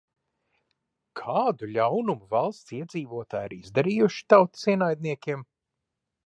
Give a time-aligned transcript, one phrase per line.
[1.19, 5.47] "Kādu ļaunumu valsts iedzīvotāji ir izdarījuši "tautas ienaidniekiem"?"